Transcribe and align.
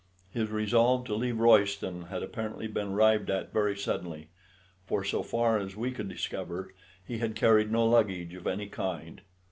His 0.31 0.49
resolve 0.49 1.05
to 1.05 1.13
leave 1.13 1.39
Royston 1.39 2.05
had 2.07 2.23
apparently 2.23 2.65
been 2.65 2.87
arrived 2.87 3.29
at 3.29 3.53
very 3.53 3.77
suddenly, 3.77 4.29
for 4.87 5.03
so 5.03 5.21
far 5.21 5.59
as 5.59 5.75
we 5.75 5.91
could 5.91 6.09
discover, 6.09 6.73
he 7.05 7.19
had 7.19 7.35
carried 7.35 7.71
no 7.71 7.85
luggage 7.85 8.33
of 8.33 8.47
any 8.47 8.65
kind. 8.65 9.21